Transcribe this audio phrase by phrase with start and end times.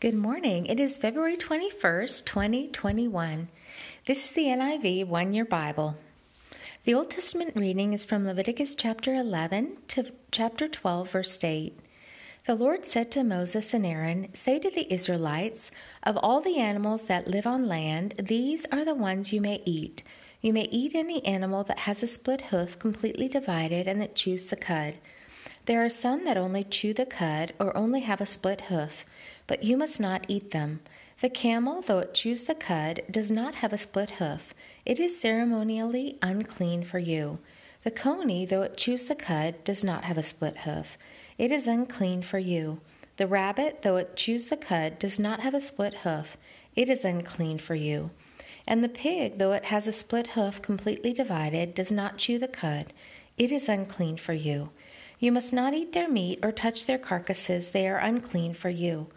[0.00, 0.64] Good morning.
[0.64, 3.48] It is February 21st, 2021.
[4.06, 5.98] This is the NIV One Year Bible.
[6.84, 11.78] The Old Testament reading is from Leviticus chapter 11 to chapter 12, verse 8.
[12.46, 15.70] The Lord said to Moses and Aaron, Say to the Israelites,
[16.02, 20.02] Of all the animals that live on land, these are the ones you may eat.
[20.40, 24.46] You may eat any animal that has a split hoof completely divided and that chews
[24.46, 24.94] the cud.
[25.66, 29.04] There are some that only chew the cud or only have a split hoof
[29.50, 30.78] but you must not eat them.
[31.20, 34.54] The camel, though it chews the cud, does not have a split hoof.
[34.86, 37.40] It is ceremonially unclean for you.
[37.82, 40.96] The coney, though it chews the cud, does not have a split hoof.
[41.36, 42.80] It is unclean for you.
[43.16, 46.36] The rabbit, though it chews the cud, does not have a split hoof.
[46.76, 48.12] It is unclean for you.
[48.68, 52.46] And the pig, though it has a split hoof completely divided, does not chew the
[52.46, 52.92] cud.
[53.36, 54.70] It is unclean for you.
[55.18, 59.08] You must not eat their meat or touch their carcasses, they are unclean for you.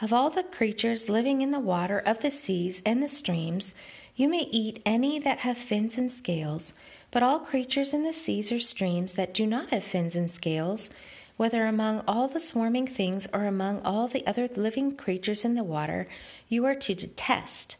[0.00, 3.74] Of all the creatures living in the water of the seas and the streams,
[4.14, 6.72] you may eat any that have fins and scales,
[7.10, 10.88] but all creatures in the seas or streams that do not have fins and scales,
[11.36, 15.64] whether among all the swarming things or among all the other living creatures in the
[15.64, 16.06] water,
[16.48, 17.74] you are to detest.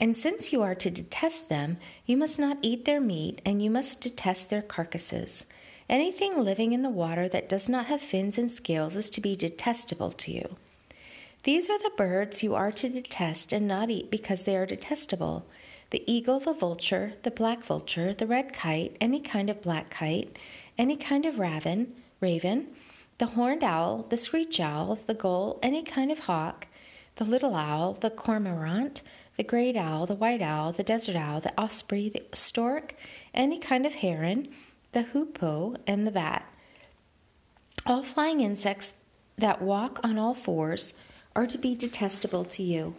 [0.00, 1.76] And since you are to detest them,
[2.06, 5.44] you must not eat their meat, and you must detest their carcasses.
[5.86, 9.36] Anything living in the water that does not have fins and scales is to be
[9.36, 10.56] detestable to you.
[11.44, 15.46] These are the birds you are to detest and not eat because they are detestable
[15.90, 20.38] the eagle, the vulture, the black vulture, the red kite, any kind of black kite,
[20.78, 22.68] any kind of raven, raven,
[23.18, 26.66] the horned owl, the screech owl, the gull, any kind of hawk,
[27.16, 29.02] the little owl, the cormorant,
[29.36, 32.94] the great owl, the white owl, the desert owl, the osprey, the stork,
[33.34, 34.48] any kind of heron,
[34.92, 36.50] the hoopoe, and the bat.
[37.84, 38.94] All flying insects
[39.36, 40.94] that walk on all fours
[41.34, 42.94] are to be detestable to you.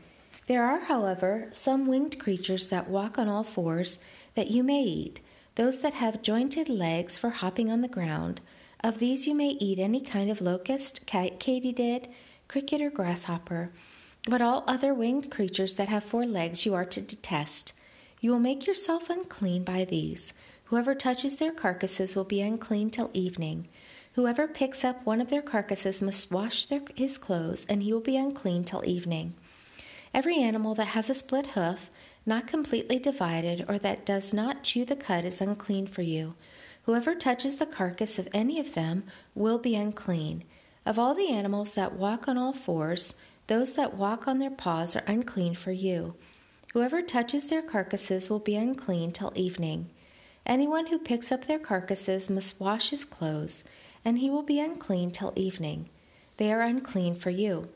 [0.48, 4.00] There are, however, some winged creatures that walk on all fours
[4.36, 5.20] that you may eat,
[5.56, 8.42] those that have jointed legs for hopping on the ground.
[8.84, 12.08] Of these you may eat any kind of locust, katydid,
[12.48, 13.72] cricket, or grasshopper.
[14.28, 17.74] But all other winged creatures that have four legs you are to detest.
[18.20, 20.34] You will make yourself unclean by these.
[20.66, 23.68] Whoever touches their carcasses will be unclean till evening.
[24.16, 28.00] Whoever picks up one of their carcasses must wash their, his clothes, and he will
[28.00, 29.34] be unclean till evening.
[30.14, 31.90] Every animal that has a split hoof,
[32.24, 36.36] not completely divided, or that does not chew the cud is unclean for you.
[36.84, 39.04] Whoever touches the carcass of any of them
[39.34, 40.44] will be unclean.
[40.86, 43.16] Of all the animals that walk on all fours,
[43.48, 46.14] those that walk on their paws are unclean for you.
[46.74, 49.90] Whoever touches their carcasses will be unclean till evening.
[50.46, 53.64] Anyone who picks up their carcasses must wash his clothes
[54.06, 55.90] and he will be unclean till evening.
[56.38, 57.70] They are unclean for you.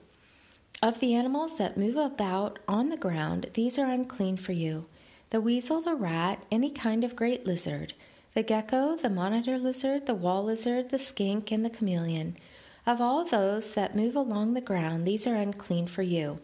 [0.82, 4.86] Of the animals that move about on the ground, these are unclean for you
[5.30, 7.94] the weasel, the rat, any kind of great lizard,
[8.34, 12.38] the gecko, the monitor lizard, the wall lizard, the skink, and the chameleon.
[12.86, 16.40] Of all those that move along the ground, these are unclean for you.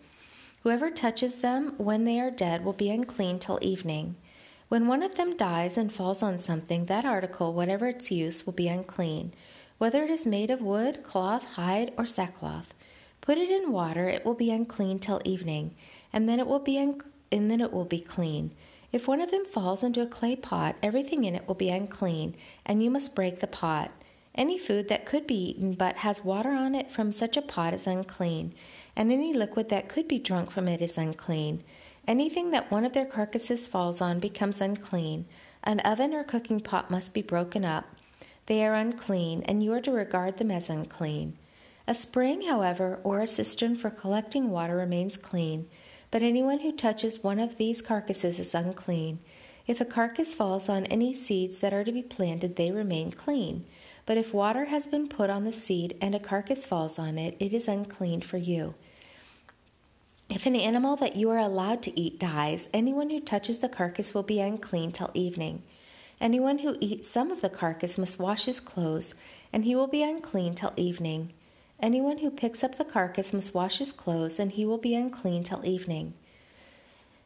[0.64, 4.16] Whoever touches them when they are dead will be unclean till evening.
[4.68, 8.54] When one of them dies and falls on something, that article, whatever its use, will
[8.54, 9.34] be unclean
[9.84, 12.74] whether it is made of wood, cloth, hide, or sackcloth.
[13.20, 15.76] Put it in water; it will be unclean till evening,
[16.14, 17.02] and then it will be un-
[17.34, 18.52] and then it will be clean.
[18.94, 22.34] If one of them falls into a clay pot, everything in it will be unclean,
[22.66, 23.92] and you must break the pot.
[24.34, 27.74] Any food that could be eaten but has water on it from such a pot
[27.74, 28.54] is unclean,
[28.96, 31.62] and any liquid that could be drunk from it is unclean.
[32.08, 35.26] Anything that one of their carcasses falls on becomes unclean.
[35.62, 37.84] An oven or cooking pot must be broken up.
[38.46, 41.38] They are unclean, and you are to regard them as unclean.
[41.88, 45.68] A spring, however, or a cistern for collecting water remains clean,
[46.12, 49.20] but anyone who touches one of these carcasses is unclean.
[49.66, 53.66] If a carcass falls on any seeds that are to be planted, they remain clean.
[54.06, 57.38] But if water has been put on the seed and a carcass falls on it,
[57.40, 58.76] it is unclean for you.
[60.30, 64.14] If an animal that you are allowed to eat dies, anyone who touches the carcass
[64.14, 65.64] will be unclean till evening.
[66.24, 69.14] Anyone who eats some of the carcass must wash his clothes,
[69.52, 71.34] and he will be unclean till evening.
[71.82, 75.44] Anyone who picks up the carcass must wash his clothes, and he will be unclean
[75.44, 76.14] till evening.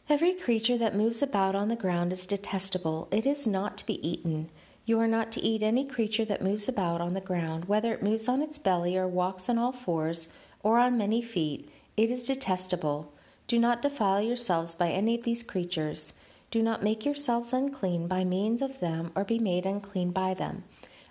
[0.10, 3.08] Every creature that moves about on the ground is detestable.
[3.12, 4.50] It is not to be eaten.
[4.84, 8.02] You are not to eat any creature that moves about on the ground, whether it
[8.02, 10.28] moves on its belly or walks on all fours
[10.64, 11.70] or on many feet.
[11.98, 13.14] It is detestable.
[13.46, 16.16] Do not defile yourselves by any of these creatures.
[16.50, 20.64] Do not make yourselves unclean by means of them, or be made unclean by them.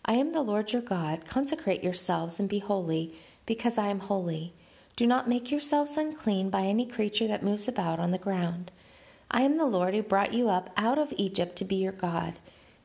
[0.04, 1.26] I am the Lord your God.
[1.26, 4.54] Consecrate yourselves and be holy, because I am holy.
[4.96, 8.70] Do not make yourselves unclean by any creature that moves about on the ground.
[9.30, 12.34] I am the Lord who brought you up out of Egypt to be your God.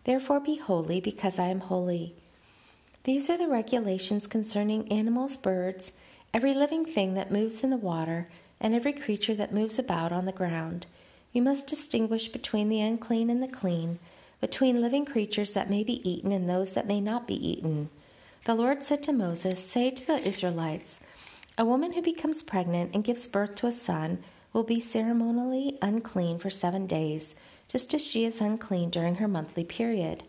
[0.03, 2.15] Therefore be holy, because I am holy.
[3.06, 5.94] These are the regulations concerning animals, birds,
[6.33, 8.27] every living thing that moves in the water,
[8.59, 10.86] and every creature that moves about on the ground.
[11.33, 14.00] You must distinguish between the unclean and the clean,
[14.42, 17.89] between living creatures that may be eaten and those that may not be eaten.
[18.45, 21.00] The Lord said to Moses, Say to the Israelites,
[21.57, 26.39] A woman who becomes pregnant and gives birth to a son will be ceremonially unclean
[26.39, 27.36] for seven days,
[27.68, 30.24] just as she is unclean during her monthly period.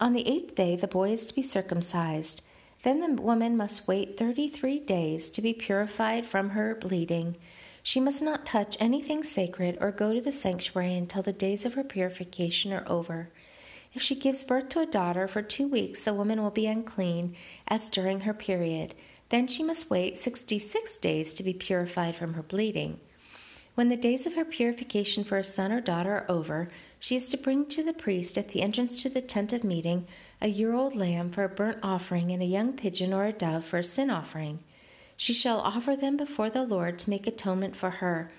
[0.00, 2.42] On the eighth day, the boy is to be circumcised.
[2.82, 7.36] Then the woman must wait thirty three days to be purified from her bleeding.
[7.86, 11.74] She must not touch anything sacred or go to the sanctuary until the days of
[11.74, 13.30] her purification are over.
[13.94, 17.36] If she gives birth to a daughter for two weeks, the woman will be unclean
[17.68, 18.96] as during her period.
[19.28, 22.98] Then she must wait sixty six days to be purified from her bleeding.
[23.76, 26.68] When the days of her purification for a son or daughter are over,
[26.98, 30.08] she is to bring to the priest at the entrance to the tent of meeting
[30.40, 33.64] a year old lamb for a burnt offering and a young pigeon or a dove
[33.64, 34.58] for a sin offering.
[35.16, 38.30] She shall offer them before the Lord to make atonement for her,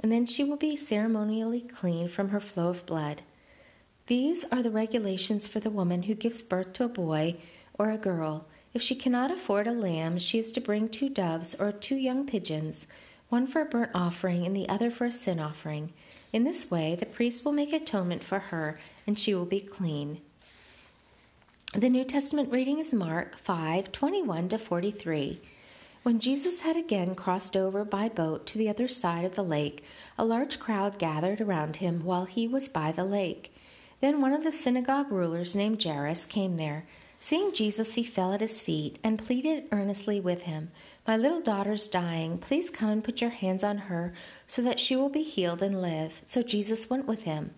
[0.00, 3.22] and then she will be ceremonially clean from her flow of blood.
[4.06, 7.36] These are the regulations for the woman who gives birth to a boy
[7.78, 8.46] or a girl.
[8.74, 12.26] If she cannot afford a lamb, she is to bring two doves or two young
[12.26, 12.86] pigeons
[13.28, 15.92] one for a burnt offering and the other for a sin offering.
[16.32, 20.20] In this way, the priest will make atonement for her, and she will be clean.
[21.74, 25.40] The New Testament reading is Mark 5 21 to 43.
[26.08, 29.84] When Jesus had again crossed over by boat to the other side of the lake,
[30.16, 33.52] a large crowd gathered around him while he was by the lake.
[34.00, 36.86] Then one of the synagogue rulers named Jairus came there.
[37.20, 40.70] Seeing Jesus, he fell at his feet and pleaded earnestly with him,
[41.06, 42.38] My little daughter's dying.
[42.38, 44.14] Please come and put your hands on her
[44.46, 46.22] so that she will be healed and live.
[46.24, 47.50] So Jesus went with him.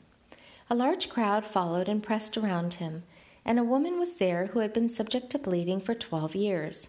[0.69, 3.05] A large crowd followed and pressed around him,
[3.45, 6.89] and a woman was there who had been subject to bleeding for twelve years.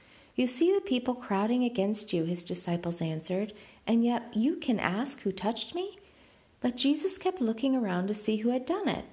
[0.41, 3.53] You see the people crowding against you, his disciples answered,
[3.85, 5.99] and yet you can ask, Who touched me?
[6.61, 9.05] But Jesus kept looking around to see who had done it.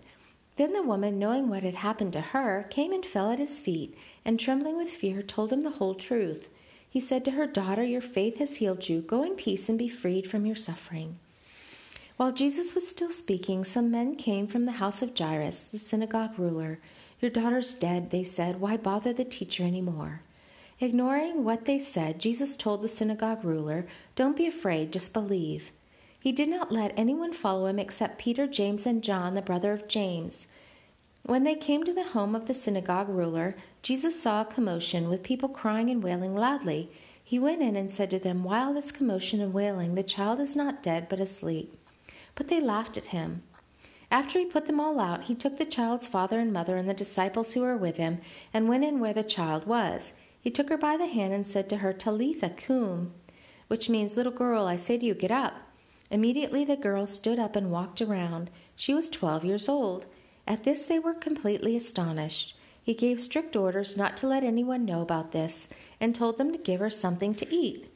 [0.57, 3.95] Then the woman, knowing what had happened to her, came and fell at his feet,
[4.25, 6.49] and trembling with fear, told him the whole truth.
[6.89, 9.03] He said to her, Daughter, your faith has healed you.
[9.03, 11.19] Go in peace and be freed from your suffering.
[12.17, 16.39] While Jesus was still speaking, some men came from the house of Jairus, the synagogue
[16.39, 16.81] ruler.
[17.21, 18.63] Your daughter's dead, they said.
[18.63, 20.23] Why bother the teacher any more?
[20.81, 23.85] Ignoring what they said, Jesus told the synagogue ruler,
[24.15, 25.73] Don't be afraid, just believe.
[26.21, 29.89] He did not let anyone follow him except Peter, James, and John, the brother of
[29.89, 30.47] James.
[31.25, 35.25] When they came to the home of the synagogue ruler, Jesus saw a commotion with
[35.25, 36.91] people crying and wailing loudly.
[37.25, 39.97] He went in and said to them, Why all this commotion and wailing?
[39.97, 41.77] The child is not dead, but asleep.
[42.37, 43.43] But they laughed at him.
[44.13, 46.95] After he put them all out, he took the child's father and mother and the
[46.95, 48.21] disciples who were with him
[48.55, 50.13] and went in where the child was.
[50.49, 53.13] He took her by the hand and said to her, Talitha koum,
[53.67, 55.57] which means, Little girl, I say to you, get up.
[56.11, 58.49] Immediately the girl stood up and walked around.
[58.75, 60.07] She was twelve years old.
[60.47, 62.57] At this they were completely astonished.
[62.83, 65.69] He gave strict orders not to let anyone know about this
[66.01, 67.93] and told them to give her something to eat.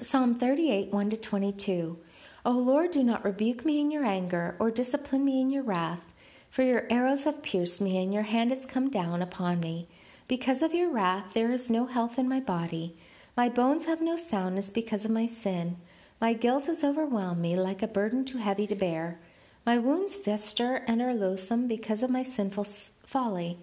[0.00, 1.98] Psalm 38 1 22.
[2.44, 6.02] O Lord, do not rebuke me in your anger or discipline me in your wrath,
[6.50, 9.86] for your arrows have pierced me and your hand has come down upon me.
[10.30, 12.94] Because of your wrath, there is no health in my body.
[13.36, 15.78] My bones have no soundness because of my sin.
[16.20, 19.18] My guilt has overwhelmed me like a burden too heavy to bear.
[19.66, 22.64] My wounds fester and are loathsome because of my sinful
[23.02, 23.58] folly.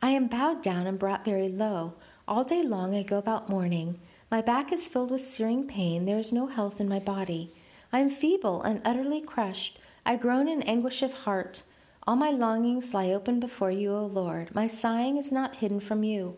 [0.00, 1.92] I am bowed down and brought very low.
[2.26, 4.00] All day long I go about mourning.
[4.30, 6.06] My back is filled with searing pain.
[6.06, 7.52] There is no health in my body.
[7.92, 9.78] I am feeble and utterly crushed.
[10.06, 11.62] I groan in anguish of heart.
[12.08, 14.54] All my longings lie open before you, O Lord.
[14.54, 16.36] My sighing is not hidden from you.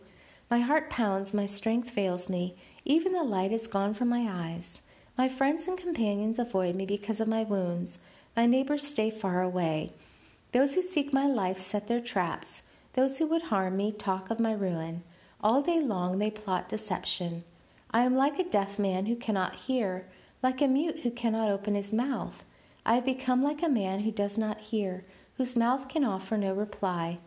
[0.49, 2.55] My heart pounds, my strength fails me.
[2.85, 4.81] Even the light is gone from my eyes.
[5.15, 7.99] My friends and companions avoid me because of my wounds.
[8.35, 9.93] My neighbors stay far away.
[10.53, 12.63] Those who seek my life set their traps.
[12.93, 15.03] Those who would harm me talk of my ruin.
[15.39, 17.43] All day long they plot deception.
[17.91, 20.07] I am like a deaf man who cannot hear.
[20.41, 22.43] like a mute who cannot open his mouth.
[22.85, 25.03] I have become like a man who does not hear,
[25.39, 27.17] whose mouth can offer no reply.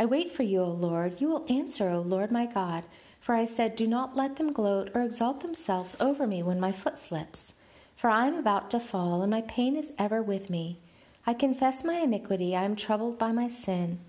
[0.00, 1.20] I wait for you, O Lord.
[1.20, 2.86] You will answer, O Lord my God.
[3.20, 6.72] For I said, Do not let them gloat or exalt themselves over me when my
[6.72, 7.52] foot slips.
[7.94, 10.78] For I am about to fall, and my pain is ever with me.
[11.26, 14.00] I confess my iniquity, I am troubled by my sin.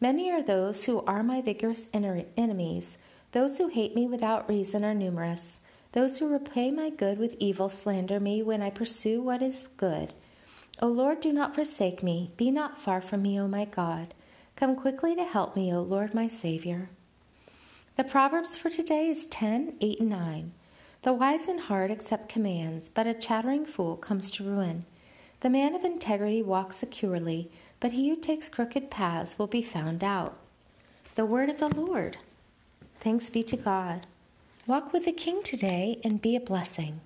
[0.00, 2.98] Many are those who are my vigorous enemies.
[3.30, 5.60] Those who hate me without reason are numerous.
[5.92, 10.14] Those who repay my good with evil slander me when I pursue what is good.
[10.80, 12.30] O Lord, do not forsake me.
[12.36, 14.14] Be not far from me, O my God.
[14.54, 16.88] Come quickly to help me, O Lord, my Savior.
[17.96, 20.52] The Proverbs for today is 10, 8, and 9.
[21.02, 24.84] The wise in heart accept commands, but a chattering fool comes to ruin.
[25.40, 30.04] The man of integrity walks securely, but he who takes crooked paths will be found
[30.04, 30.38] out.
[31.16, 32.18] The word of the Lord.
[33.00, 34.06] Thanks be to God.
[34.66, 37.00] Walk with the King today and be a blessing.